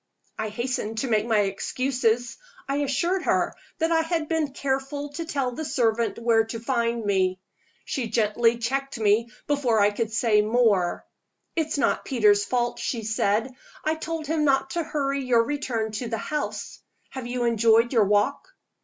I 0.39 0.49
hastened 0.49 0.97
to 0.97 1.07
make 1.07 1.27
my 1.27 1.41
excuses. 1.41 2.39
I 2.67 2.77
assured 2.77 3.21
her 3.25 3.53
that 3.77 3.91
I 3.91 4.01
had 4.01 4.27
been 4.27 4.51
careful 4.51 5.09
to 5.09 5.25
tell 5.25 5.51
the 5.51 5.63
servant 5.63 6.17
where 6.17 6.43
to 6.45 6.59
find 6.59 7.05
me. 7.05 7.39
She 7.85 8.07
gently 8.07 8.57
checked 8.57 8.99
me 8.99 9.29
before 9.45 9.79
I 9.79 9.91
could 9.91 10.11
say 10.11 10.41
more. 10.41 11.05
"It's 11.55 11.77
not 11.77 12.03
Peter's 12.03 12.43
fault," 12.45 12.79
she 12.79 13.03
said. 13.03 13.53
"I 13.85 13.93
told 13.93 14.25
him 14.25 14.43
not 14.43 14.71
to 14.71 14.81
hurry 14.83 15.23
your 15.23 15.43
return 15.43 15.91
to 15.91 16.07
the 16.07 16.17
house. 16.17 16.79
Have 17.11 17.27
you 17.27 17.43
enjoyed 17.43 17.93
your 17.93 18.05
walk?" 18.05 18.55